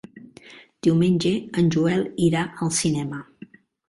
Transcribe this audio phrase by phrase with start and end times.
[0.85, 3.21] Diumenge en Joel irà al cinema.